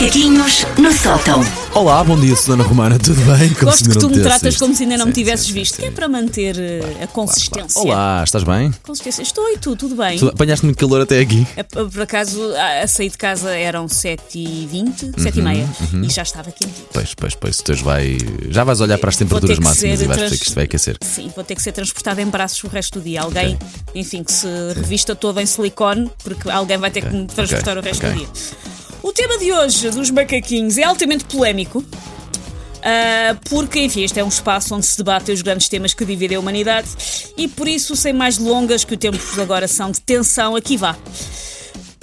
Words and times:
Macaquinhos 0.00 0.64
no 0.78 0.90
sótão. 0.94 1.44
Olá, 1.74 2.02
bom 2.02 2.18
dia, 2.18 2.34
Susana 2.34 2.64
Romana, 2.64 2.98
tudo 2.98 3.20
bem? 3.36 3.50
Como 3.50 3.66
Gosto 3.66 3.90
que 3.90 3.98
tu 3.98 4.08
me 4.08 4.18
tratas 4.22 4.56
como 4.56 4.74
se 4.74 4.84
ainda 4.84 4.96
não 4.96 5.04
me 5.04 5.12
tivesses 5.12 5.48
sim, 5.48 5.52
visto, 5.52 5.74
sim, 5.74 5.82
que 5.82 5.88
é 5.88 5.90
para 5.90 6.08
manter 6.08 6.58
eh, 6.58 7.04
a 7.04 7.06
consistência. 7.06 7.78
Olá, 7.82 8.22
estás 8.24 8.42
bem? 8.42 8.72
Consistência. 8.82 9.20
Estou 9.20 9.46
e 9.52 9.58
tu, 9.58 9.76
tudo 9.76 9.94
bem? 9.94 10.18
Tu 10.18 10.26
apanhaste 10.28 10.64
muito 10.64 10.78
calor 10.78 11.02
até 11.02 11.20
aqui. 11.20 11.46
É, 11.54 11.62
Por 11.62 12.00
acaso, 12.00 12.40
a 12.54 12.84
a 12.84 12.86
sair 12.86 13.10
de 13.10 13.18
casa 13.18 13.50
eram 13.54 13.84
7h20, 13.88 15.02
Uhum, 15.02 15.12
7h30 15.18 16.04
e 16.06 16.08
já 16.08 16.22
estava 16.22 16.50
quentinho. 16.50 16.86
Pois, 16.94 17.12
pois, 17.14 17.34
pois, 17.34 17.58
tu 17.58 17.72
hoje 17.72 17.84
vai. 17.84 18.16
Já 18.48 18.64
vais 18.64 18.80
olhar 18.80 18.96
para 18.96 19.10
as 19.10 19.16
temperaturas 19.18 19.58
que 19.58 19.64
máximas 19.64 19.98
ser 19.98 20.04
e 20.04 20.08
vais 20.08 20.18
trans- 20.18 20.30
perceber 20.30 20.38
que 20.38 20.44
isto 20.46 20.54
vai 20.54 20.64
aquecer. 20.64 20.96
Sim, 21.02 21.30
vou 21.36 21.44
ter 21.44 21.54
que 21.54 21.62
ser 21.62 21.72
transportada 21.72 22.22
em 22.22 22.26
braços 22.26 22.64
o 22.64 22.68
resto 22.68 22.98
do 22.98 23.04
dia. 23.04 23.20
Alguém, 23.20 23.58
enfim, 23.94 24.24
que 24.24 24.32
se 24.32 24.46
revista 24.74 25.14
toda 25.14 25.42
em 25.42 25.46
silicone, 25.46 26.10
porque 26.24 26.48
alguém 26.50 26.78
vai 26.78 26.90
ter 26.90 27.02
que 27.02 27.14
me 27.14 27.26
transportar 27.26 27.76
o 27.76 27.82
resto 27.82 28.06
ok. 28.06 28.12
do 28.14 28.18
dia. 28.18 28.28
O 29.02 29.12
tema 29.12 29.38
de 29.38 29.50
hoje 29.50 29.90
dos 29.90 30.10
macaquinhos 30.10 30.76
é 30.76 30.84
altamente 30.84 31.24
polémico. 31.24 31.84
ah, 32.82 33.36
porque, 33.48 33.80
enfim, 33.80 34.02
este 34.02 34.20
é 34.20 34.24
um 34.24 34.28
espaço 34.28 34.74
onde 34.74 34.84
se 34.86 34.96
debatem 34.96 35.34
os 35.34 35.42
grandes 35.42 35.68
temas 35.68 35.94
que 35.94 36.04
dividem 36.04 36.36
a 36.36 36.40
humanidade 36.40 36.88
e 37.36 37.48
por 37.48 37.66
isso, 37.66 37.96
sem 37.96 38.12
mais 38.12 38.36
delongas, 38.36 38.84
que 38.84 38.94
o 38.94 38.96
tempo 38.96 39.18
agora 39.40 39.66
são 39.66 39.90
de 39.90 40.00
tensão, 40.00 40.54
aqui 40.54 40.76
vá. 40.76 40.96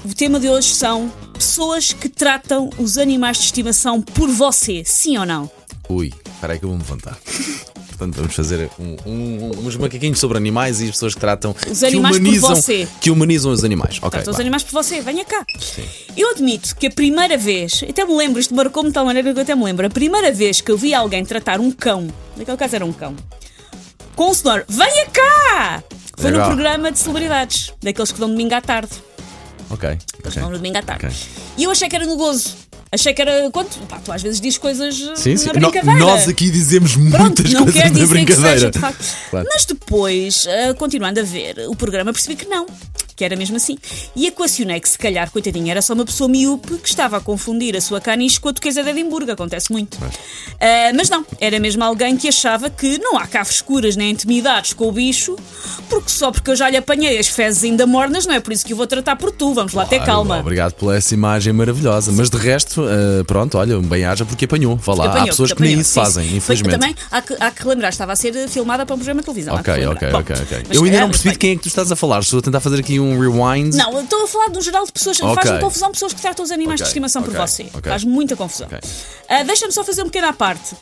O 0.04 0.14
tema 0.14 0.40
de 0.40 0.50
hoje 0.50 0.74
são 0.74 1.12
pessoas 1.34 1.94
que 1.94 2.10
tratam 2.10 2.70
os 2.80 2.98
animais 2.98 3.38
de 3.38 3.44
estimação 3.46 4.02
por 4.02 4.30
você, 4.30 4.84
sim 4.86 5.18
ou 5.18 5.26
não? 5.26 5.50
Ui, 5.90 6.12
espera 6.34 6.54
aí 6.54 6.60
que 6.60 6.66
eu 6.66 6.70
vou 6.70 6.78
me 6.78 6.84
levantar. 6.84 7.18
Portanto, 7.98 8.16
vamos 8.18 8.36
fazer 8.36 8.70
um- 8.80 8.96
um- 9.10 9.52
uns 9.66 9.76
macaquinhos 9.76 10.20
sobre 10.20 10.38
animais 10.38 10.80
e 10.82 10.84
as 10.86 10.92
pessoas 10.92 11.16
que 11.16 11.20
tratam. 11.20 11.56
Os 11.70 11.80
que 11.80 11.86
animais 11.88 12.16
por 12.18 12.22
humanizam, 12.24 12.56
você. 12.56 12.88
Que 13.02 13.10
humanizam 13.10 13.52
os 13.52 13.64
animais. 13.64 13.98
Ok. 13.98 14.10
Tratam 14.12 14.34
os 14.34 14.40
animais 14.40 14.64
por 14.64 14.72
você, 14.74 15.02
venha 15.02 15.26
cá. 15.26 15.44
Eu 16.16 16.30
admito 16.30 16.76
que 16.76 16.86
a 16.88 16.92
primeira 16.92 17.38
vez, 17.38 17.84
até 17.90 18.06
me 18.06 18.16
lembro, 18.16 18.40
isto 18.40 18.54
marcou-me 18.54 18.90
de 18.90 18.94
tal 18.94 19.04
maneira 19.06 19.34
que 19.34 19.40
eu 19.40 19.42
até 19.42 19.56
me 19.56 19.64
lembro, 19.64 19.88
a 19.88 19.90
primeira 19.90 20.32
vez 20.32 20.62
que 20.62 20.70
eu 20.72 20.78
vi 20.78 20.94
alguém 20.94 21.26
tratar 21.26 21.60
um 21.60 21.72
cão, 21.72 22.08
naquele 22.36 22.58
caso 22.58 22.76
era 22.76 22.86
um 22.86 22.94
cão, 22.94 23.16
com 24.16 24.30
o 24.30 24.34
senhor, 24.36 24.64
venha 24.70 25.08
cá! 25.08 25.84
Foi 26.18 26.30
num 26.32 26.38
Legal. 26.38 26.48
programa 26.50 26.92
de 26.92 27.00
celebridades, 27.00 27.74
daqueles 27.82 28.12
que 28.12 28.20
dão 28.20 28.30
domingo 28.30 28.54
à 28.54 28.62
tarde. 28.62 28.92
Ok. 29.70 29.90
Eles 29.90 30.02
ok. 30.26 30.42
dão 30.42 30.52
domingo 30.52 30.78
à 30.78 30.82
tarde. 30.82 31.06
Ok. 31.06 31.16
E 31.58 31.64
eu 31.64 31.72
achei 31.72 31.90
que 31.90 31.96
era 31.96 32.06
no 32.06 32.16
gozo. 32.16 32.56
Achei 32.92 33.14
que 33.14 33.22
era. 33.22 33.50
Quanto? 33.52 33.78
Pá, 33.88 34.00
tu 34.04 34.12
às 34.12 34.22
vezes 34.22 34.40
dizes 34.40 34.58
coisas 34.58 34.96
Sim, 35.16 35.36
sim. 35.36 35.48
na 35.48 35.54
No- 35.54 35.60
brincadeira. 35.72 36.00
nós 36.00 36.28
aqui 36.28 36.50
dizemos 36.50 36.96
Pronto, 36.96 37.18
muitas 37.20 37.54
não 37.54 37.64
coisas 37.64 37.82
quer 37.82 37.92
na 37.92 38.06
brincadeira. 38.08 38.52
seja 38.54 38.72
de 38.72 38.80
facto. 38.80 39.06
Claro. 39.30 39.48
Mas 39.52 39.66
depois, 39.66 40.48
ah, 40.48 40.74
continuando 40.76 41.20
a 41.20 41.24
ver 41.24 41.56
o 41.68 41.76
programa, 41.76 42.14
percebi 42.14 42.36
que 42.36 42.46
não, 42.46 42.66
que 43.18 43.26
era 43.26 43.36
mesmo 43.36 43.58
assim. 43.58 43.78
E 44.16 44.28
equacionei 44.28 44.80
que 44.80 44.88
se 44.88 44.98
calhar, 44.98 45.30
coitadinha, 45.32 45.72
era 45.72 45.82
só 45.82 45.94
uma 45.94 46.06
pessoa 46.06 46.30
miúpe 46.30 46.78
que 46.78 46.88
estava 46.88 47.18
a 47.18 47.20
confundir 47.20 47.76
a 47.76 47.82
sua 47.82 48.00
caniche 48.00 48.40
com 48.40 48.48
a 48.50 48.52
duquesa 48.52 48.84
de 48.84 48.90
Edimburgo, 48.92 49.32
acontece 49.32 49.72
muito. 49.72 49.98
Ah, 50.62 50.92
mas 50.96 51.10
não, 51.10 51.26
era 51.42 51.60
mesmo 51.60 51.84
alguém 51.84 52.16
que 52.16 52.28
achava 52.28 52.70
que 52.70 52.98
não 53.00 53.18
há 53.18 53.26
cá 53.28 53.44
frescuras 53.44 53.96
nem 53.96 54.12
intimidades 54.12 54.74
com 54.74 54.88
o 54.88 54.92
bicho, 54.92 55.36
porque 55.90 56.10
só 56.10 56.32
porque 56.32 56.52
eu 56.52 56.56
já 56.56 56.70
lhe 56.70 56.78
apanhei 56.78 57.18
as 57.18 57.28
fezes 57.28 57.64
ainda 57.64 57.88
mornas, 57.88 58.26
não 58.28 58.36
é 58.36 58.40
por 58.40 58.54
isso 58.54 58.64
que 58.66 58.74
eu 58.74 58.78
vou 58.78 58.86
tratar 58.88 59.16
por 59.16 59.32
tu, 59.32 59.54
vamos 59.54 59.74
lá 59.74 59.84
ter 59.86 59.98
Claro, 59.98 60.12
calma. 60.12 60.40
Obrigado 60.40 60.74
por 60.74 60.94
essa 60.96 61.14
imagem 61.16 61.52
maravilhosa. 61.54 62.12
Mas 62.12 62.30
de 62.30 62.38
resto, 62.38 62.84
eh, 62.88 63.24
pronto, 63.26 63.58
olha, 63.58 63.80
bem-aja 63.80 64.24
porque 64.26 64.46
apanhou. 64.46 64.76
Vá 64.78 64.94
lá. 64.94 65.06
Há 65.06 65.08
Apanhou, 65.08 65.28
pessoas 65.30 65.50
que 65.50 65.54
apanhou, 65.54 65.72
nem 65.74 65.82
isso 65.82 65.90
sim, 65.92 66.00
fazem, 66.00 66.36
infelizmente. 66.38 66.70
Foi- 66.78 66.80
Também 66.80 66.96
há 67.10 67.22
que, 67.22 67.36
há 67.40 67.50
que 67.52 67.64
relembrar, 67.64 67.90
estava 67.90 68.14
a 68.14 68.16
ser 68.16 68.48
filmada 68.48 68.86
para 68.86 68.94
um 68.94 68.98
programa 69.00 69.22
de 69.22 69.26
televisão. 69.26 69.56
há 69.56 69.60
Ok, 69.60 69.86
ok, 69.88 70.12
Bom, 70.12 70.20
ok, 70.20 70.36
ok. 70.36 70.64
mas 70.68 70.78
Eu 70.78 70.84
ainda 70.84 71.00
não 71.00 71.08
mas 71.08 71.18
percebi 71.18 71.32
de 71.34 71.40
quem 71.40 71.52
é 71.52 71.56
que 71.56 71.62
tu 71.64 71.68
estás 71.68 71.92
a 71.92 71.96
falar. 71.96 72.20
Estou 72.20 72.38
a 72.40 72.42
tentar 72.44 72.60
fazer 72.60 72.80
aqui 72.80 73.00
um 73.00 73.07
rewind. 73.20 73.74
Não, 73.76 73.94
eu 73.94 74.04
estou 74.04 74.24
a 74.24 74.28
falar 74.28 74.50
no 74.50 74.62
geral 74.62 74.86
de 74.86 74.92
pessoas. 74.92 75.20
Ok. 75.22 75.36
Faz-me 75.36 75.60
confusão 75.60 75.92
pessoas 75.92 76.14
que 76.14 76.22
tratam 76.22 76.44
os 76.44 76.52
animais 76.52 76.80
Ok, 76.80 76.84
de 76.86 76.90
estimação 76.90 77.22
por 77.24 77.30
ok, 77.36 77.42
você. 77.48 77.66
Faz 77.84 78.04
muita 78.04 78.36
confusão. 78.36 78.68
Ah, 79.30 79.44
Deixa-me 79.44 79.72
só 79.72 79.84
fazer 79.84 80.02
um 80.02 80.06
pequeno 80.06 80.28
à 80.28 80.34
parte. 80.34 80.76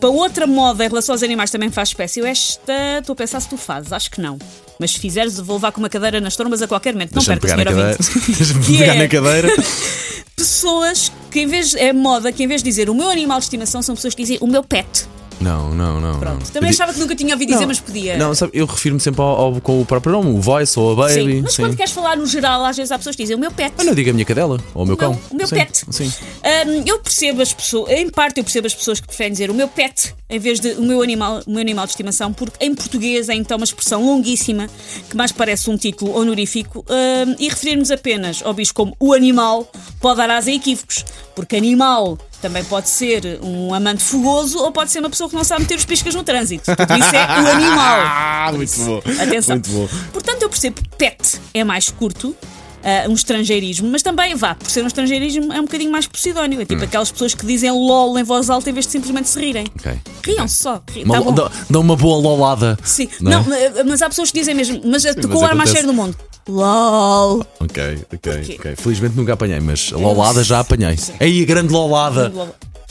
Para 0.00 0.08
outra 0.10 0.46
moda 0.46 0.84
em 0.84 0.88
relação 0.88 1.14
aos 1.14 1.22
animais 1.22 1.50
também 1.50 1.70
faz 1.70 1.88
espécie. 1.88 2.20
Eu 2.20 2.26
esta 2.26 2.98
estou 2.98 3.12
a 3.14 3.16
pensar 3.16 3.40
se 3.40 3.48
tu 3.48 3.56
fazes, 3.56 3.92
acho 3.92 4.10
que 4.10 4.20
não. 4.20 4.38
Mas 4.78 4.90
se 4.92 4.98
fizeres, 4.98 5.38
vou 5.38 5.56
levar 5.56 5.72
com 5.72 5.78
uma 5.80 5.88
cadeira 5.88 6.20
nas 6.20 6.36
trombas 6.36 6.60
a 6.60 6.66
qualquer 6.68 6.92
momento. 6.92 7.14
Não 7.14 7.24
perca, 7.24 7.48
senhor 7.48 7.68
ouvinte. 7.68 8.20
Deixa-me 8.36 8.64
pegar 8.78 8.94
é- 8.94 8.98
na 8.98 9.08
cadeira. 9.08 9.48
Pessoas 10.36 11.12
que 11.30 11.40
em 11.40 11.46
vez 11.46 11.74
é 11.74 11.92
moda 11.92 12.32
que 12.32 12.42
em 12.42 12.46
vez 12.46 12.62
de 12.62 12.68
dizer 12.68 12.90
o 12.90 12.94
meu 12.94 13.08
animal 13.08 13.38
de 13.38 13.44
estimação 13.44 13.80
são 13.82 13.94
pessoas 13.94 14.14
que 14.14 14.22
dizem 14.22 14.38
o 14.40 14.46
meu 14.46 14.62
pet. 14.64 15.06
Não, 15.40 15.74
não, 15.74 16.00
não. 16.00 16.18
Pronto. 16.18 16.44
não. 16.44 16.50
Também 16.52 16.70
Eu 16.70 16.74
achava 16.74 16.92
que 16.92 16.98
nunca 17.00 17.14
tinha 17.16 17.34
ouvido 17.34 17.48
dizer, 17.48 17.60
Não, 17.60 17.68
mas 17.68 17.80
podia. 17.80 18.16
Não, 18.16 18.34
sabe, 18.34 18.52
eu 18.54 18.66
refiro-me 18.66 19.00
sempre 19.00 19.20
ao, 19.20 19.28
ao- 19.28 19.60
com 19.60 19.80
o 19.80 19.84
próprio 19.86 20.12
nome, 20.12 20.30
o 20.30 20.40
voice 20.40 20.78
ou 20.78 20.92
a 20.92 21.08
baby. 21.08 21.14
Sim, 21.36 21.40
mas 21.42 21.56
quando 21.56 21.76
queres 21.76 21.92
falar 21.92 22.16
no 22.16 22.26
geral, 22.26 22.64
às 22.64 22.76
vezes 22.76 22.90
há 22.92 22.98
pessoas 22.98 23.16
que 23.16 23.22
dizem 23.22 23.36
o 23.36 23.38
meu 23.38 23.50
pet. 23.50 23.72
Mas 23.76 23.86
não 23.86 23.94
diga 23.94 24.10
a 24.10 24.14
minha 24.14 24.24
cadela 24.24 24.58
ou 24.74 24.82
o 24.84 24.86
meu 24.86 24.96
cão. 24.96 25.18
o 25.30 25.34
meu 25.36 25.46
sim, 25.46 25.54
pet. 25.56 25.84
Sim. 25.90 26.06
Hum, 26.06 26.82
eu 26.86 26.98
percebo 27.00 27.42
as 27.42 27.52
pessoas, 27.52 27.90
em 27.90 28.08
parte 28.08 28.38
eu 28.38 28.44
percebo 28.44 28.66
as 28.66 28.74
pessoas 28.74 29.00
que 29.00 29.06
preferem 29.06 29.32
dizer 29.32 29.50
o 29.50 29.54
meu 29.54 29.68
pet 29.68 30.14
em 30.34 30.38
vez 30.38 30.58
de 30.58 30.72
o 30.72 30.82
meu 30.82 31.00
animal, 31.00 31.40
o 31.46 31.50
meu 31.50 31.60
animal 31.60 31.86
de 31.86 31.92
estimação, 31.92 32.32
porque 32.32 32.64
em 32.64 32.74
português 32.74 33.28
é 33.28 33.34
então 33.34 33.56
uma 33.56 33.64
expressão 33.64 34.04
longuíssima 34.04 34.68
que 35.08 35.16
mais 35.16 35.30
parece 35.30 35.70
um 35.70 35.76
título 35.76 36.16
honorífico 36.18 36.84
hum, 36.88 37.36
e 37.38 37.48
referirmos 37.48 37.90
apenas 37.90 38.42
ao 38.44 38.52
bicho 38.52 38.74
como 38.74 38.96
o 38.98 39.12
animal 39.12 39.70
pode 40.00 40.16
dar 40.16 40.30
asa 40.30 40.50
a 40.50 40.54
equívocos, 40.54 41.04
porque 41.36 41.56
animal 41.56 42.18
também 42.42 42.64
pode 42.64 42.88
ser 42.88 43.38
um 43.42 43.72
amante 43.72 44.02
fogoso 44.02 44.58
ou 44.58 44.72
pode 44.72 44.90
ser 44.90 44.98
uma 44.98 45.08
pessoa 45.08 45.30
que 45.30 45.36
não 45.36 45.44
sabe 45.44 45.62
meter 45.62 45.78
os 45.78 45.84
piscas 45.84 46.14
no 46.14 46.22
trânsito. 46.22 46.64
Por 46.64 46.98
isso 46.98 47.14
é 47.14 47.26
o 47.40 47.46
animal. 47.54 48.00
Ah, 48.00 48.52
muito 48.52 48.76
bom. 48.76 49.02
Atenção. 49.22 49.56
Muito 49.56 49.70
bom. 49.70 49.88
Portanto, 50.12 50.42
eu 50.42 50.48
percebo 50.50 50.82
que 50.82 50.88
pet 50.90 51.40
é 51.54 51.64
mais 51.64 51.88
curto. 51.88 52.36
Ah, 52.84 53.08
um 53.08 53.14
estrangeirismo, 53.14 53.88
mas 53.90 54.02
também, 54.02 54.34
vá, 54.34 54.54
por 54.54 54.70
ser 54.70 54.82
um 54.84 54.86
estrangeirismo 54.86 55.52
é 55.52 55.58
um 55.60 55.64
bocadinho 55.64 55.90
mais 55.90 56.06
posidónio. 56.06 56.60
É 56.60 56.64
tipo 56.64 56.82
Hum. 56.82 56.84
aquelas 56.84 57.10
pessoas 57.10 57.34
que 57.34 57.44
dizem 57.46 57.70
LOL 57.70 58.18
em 58.18 58.22
voz 58.22 58.50
alta 58.50 58.68
em 58.70 58.72
vez 58.72 58.86
de 58.86 58.92
simplesmente 58.92 59.28
se 59.28 59.40
rirem. 59.40 59.66
Ok. 59.78 59.92
Riam-se 60.24 60.56
só. 60.62 60.82
ri- 60.92 61.04
Uma, 61.04 61.32
tá 61.34 61.50
dá 61.70 61.78
uma 61.80 61.96
boa 61.96 62.16
lolada. 62.18 62.78
Sim, 62.84 63.08
não 63.20 63.32
é? 63.32 63.34
não, 63.36 63.44
mas- 63.44 63.86
mas 63.86 64.02
há 64.02 64.08
pessoas 64.08 64.30
que 64.30 64.38
dizem 64.38 64.54
mesmo, 64.54 64.80
mas 64.84 65.04
é 65.04 65.14
com 65.14 65.26
mas 65.28 65.40
o 65.40 65.44
ar 65.44 65.54
mais 65.54 65.70
cheio 65.70 65.86
do 65.86 65.92
mundo. 65.94 66.16
LOL. 66.46 67.44
Ok, 67.60 67.98
ok, 68.14 68.56
ok. 68.58 68.76
Felizmente 68.76 69.16
nunca 69.16 69.32
apanhei, 69.32 69.60
mas 69.60 69.90
lolada 69.90 70.44
já 70.44 70.60
apanhei. 70.60 70.96
Aí 71.18 71.42
a 71.42 71.46
grande 71.46 71.72
lolada. 71.72 72.32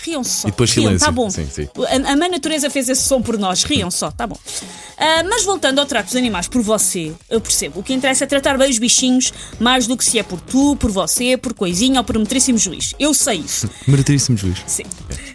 Riam-se 0.03 0.41
só. 0.41 0.47
E 0.47 0.51
depois 0.51 0.71
Riam, 0.71 0.85
silêncio. 0.85 1.05
Tá 1.05 1.11
bom. 1.11 1.29
Sim, 1.29 1.47
sim. 1.49 1.67
A, 1.77 2.11
a 2.11 2.15
mãe 2.15 2.29
natureza 2.29 2.69
fez 2.69 2.89
esse 2.89 3.03
som 3.03 3.21
por 3.21 3.37
nós. 3.37 3.63
Riam 3.63 3.89
só, 3.89 4.11
tá 4.11 4.27
bom. 4.27 4.37
Ah, 4.97 5.23
mas 5.29 5.43
voltando 5.43 5.79
ao 5.79 5.85
trato 5.85 6.07
dos 6.07 6.15
animais 6.15 6.47
por 6.47 6.61
você, 6.61 7.13
eu 7.29 7.41
percebo. 7.41 7.79
O 7.79 7.83
que 7.83 7.93
interessa 7.93 8.23
é 8.25 8.27
tratar 8.27 8.57
bem 8.57 8.69
os 8.69 8.77
bichinhos, 8.77 9.33
mais 9.59 9.87
do 9.87 9.97
que 9.97 10.05
se 10.05 10.19
é 10.19 10.23
por 10.23 10.39
tu, 10.39 10.75
por 10.75 10.91
você, 10.91 11.37
por 11.37 11.53
coisinha 11.53 11.99
ou 11.99 12.03
por 12.03 12.17
metríssimo 12.17 12.57
juiz. 12.57 12.93
Eu 12.99 13.13
sei 13.13 13.37
isso. 13.39 13.69
Meritíssimo 13.87 14.37
juiz. 14.37 14.59
Sim. 14.67 14.83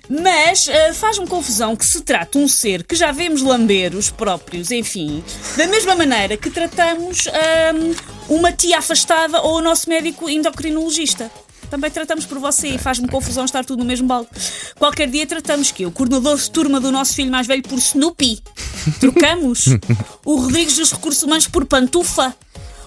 Mas 0.09 0.69
ah, 0.69 0.95
faz-me 0.95 1.27
confusão 1.27 1.75
que 1.77 1.85
se 1.85 2.03
trata 2.03 2.39
um 2.39 2.49
ser 2.49 2.83
que 2.85 2.95
já 2.95 3.11
vemos 3.13 3.43
lamber 3.43 3.95
os 3.95 4.11
próprios, 4.11 4.71
enfim, 4.71 5.23
da 5.57 5.67
mesma 5.67 5.95
maneira 5.95 6.37
que 6.37 6.51
tratamos 6.51 7.27
ahm, 7.29 7.95
uma 8.29 8.53
tia 8.53 8.79
afastada 8.79 9.41
ou 9.43 9.59
o 9.59 9.61
nosso 9.61 9.89
médico 9.89 10.29
endocrinologista. 10.29 11.31
Também 11.71 11.91
tratamos 11.91 12.25
por 12.25 12.39
você 12.39 12.69
e 12.69 12.79
faz-me 12.79 13.09
confusão 13.09 13.45
estar 13.45 13.65
tudo 13.65 13.81
no 13.81 13.85
mesmo 13.85 14.07
balde. 14.07 14.29
Qualquer 14.79 15.09
dia 15.09 15.27
tratamos 15.27 15.71
que 15.71 15.85
o 15.85 15.91
coordenador 15.91 16.37
de 16.37 16.51
turma 16.51 16.81
do 16.81 16.91
nosso 16.91 17.15
filho 17.15 17.31
mais 17.31 17.47
velho 17.47 17.63
por 17.63 17.79
Snoopy. 17.79 18.41
Trocamos. 19.01 19.67
o 20.25 20.37
Rodrigues 20.37 20.77
dos 20.77 20.93
Recursos 20.93 21.23
Humanos 21.23 21.47
por 21.47 21.67
Pantufa. 21.67 22.35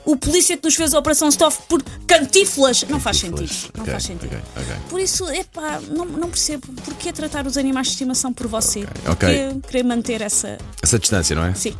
O 0.06 0.16
polícia 0.16 0.58
que 0.58 0.64
nos 0.66 0.76
fez 0.76 0.94
a 0.94 1.00
operação 1.00 1.30
Stoff 1.30 1.60
por 1.70 1.82
cantífulas. 2.08 2.84
Não 2.90 3.00
faz 3.00 3.18
sentido. 3.18 3.50
Não 3.76 3.82
Ok, 3.84 3.92
faz 3.92 4.04
sentido. 4.04 4.26
ok, 4.36 4.40
ok. 4.58 4.76
Por 4.90 5.00
isso, 5.00 5.30
epá, 5.30 5.80
não, 5.90 6.06
não 6.06 6.30
percebo 6.30 6.68
porquê 6.84 7.12
tratar 7.14 7.46
os 7.46 7.56
animais 7.58 7.88
de 7.88 7.94
estimação 7.94 8.34
por 8.34 8.48
você. 8.48 8.82
ok. 9.08 9.30
Porquê 9.52 9.68
querer 9.68 9.84
manter 9.84 10.22
essa. 10.22 10.58
Essa 10.82 10.98
distância, 11.00 11.36
não 11.36 11.46
é? 11.46 11.54
Sim. 11.54 11.74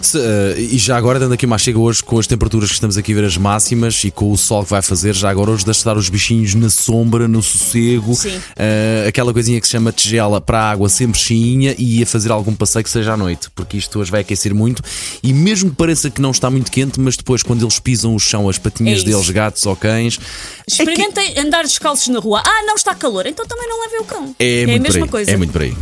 Se, 0.00 0.18
eh, 0.18 0.54
e 0.58 0.78
já 0.78 0.96
agora, 0.96 1.18
dando 1.18 1.34
aqui 1.34 1.44
uma 1.46 1.58
chega 1.58 1.78
hoje 1.78 2.02
com 2.02 2.18
as 2.18 2.26
temperaturas 2.26 2.68
que 2.68 2.74
estamos 2.74 2.96
aqui 2.96 3.12
a 3.12 3.14
ver 3.14 3.24
as 3.24 3.36
máximas 3.36 4.02
e 4.04 4.10
com 4.10 4.30
o 4.30 4.36
sol 4.38 4.64
que 4.64 4.70
vai 4.70 4.82
fazer, 4.82 5.14
já 5.14 5.28
agora 5.30 5.50
hoje 5.50 5.64
deixa 5.64 5.80
estar 5.80 5.96
os 5.96 6.08
bichinhos 6.08 6.54
na 6.54 6.68
sombra, 6.70 7.28
no 7.28 7.42
sossego, 7.42 8.14
Sim. 8.14 8.40
eh, 8.56 9.04
aquela 9.08 9.32
coisinha 9.32 9.60
que 9.60 9.66
se 9.66 9.72
chama 9.72 9.92
tigela 9.92 10.40
para 10.40 10.60
a 10.60 10.70
água 10.70 10.88
sempre 10.88 11.18
cheinha 11.18 11.74
e 11.78 12.02
a 12.02 12.06
fazer 12.06 12.30
algum 12.32 12.54
passeio 12.54 12.82
que 12.84 12.90
seja 12.90 13.12
à 13.12 13.16
noite, 13.16 13.50
porque 13.54 13.76
isto 13.76 13.98
hoje 13.98 14.10
vai 14.10 14.20
aquecer 14.22 14.54
muito 14.54 14.82
e 15.22 15.32
mesmo 15.32 15.70
que 15.70 15.76
pareça 15.76 16.08
que 16.10 16.20
não 16.20 16.30
está 16.30 16.50
muito 16.50 16.70
quente, 16.70 16.98
mas 17.00 17.16
depois 17.16 17.42
quando 17.42 17.65
eles 17.66 17.78
pisam 17.78 18.14
o 18.14 18.18
chão, 18.18 18.48
as 18.48 18.58
patinhas 18.58 19.02
É 19.02 19.04
deles, 19.04 19.30
gatos 19.30 19.66
ou 19.66 19.76
cães, 19.76 20.18
Experimentem 20.68 21.38
andar 21.38 21.62
descalços 21.62 22.08
na 22.08 22.18
rua. 22.18 22.42
Ah, 22.44 22.62
não 22.66 22.74
está 22.74 22.94
calor, 22.94 23.26
então 23.26 23.46
também 23.46 23.68
não 23.68 23.80
levem 23.82 24.00
o 24.00 24.04
cão. 24.04 24.34
é, 24.38 24.64
a 24.64 24.66
muito 24.66 24.82
mesma 24.82 25.04
aí, 25.04 25.10
coisa. 25.10 25.30
É 25.30 25.36
muito 25.36 25.52
por 25.52 25.62
aí. 25.62 25.76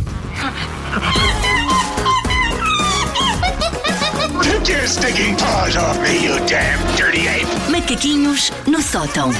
Macaquinhos 7.69 8.51
no 8.67 8.81
sótão. 8.81 9.31